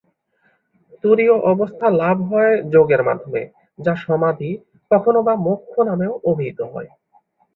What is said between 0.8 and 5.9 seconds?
তুরীয় অবস্থা লাভ হয় যোগের মাধ্যমে, যা সমাধি, কখনও বা মোক্ষ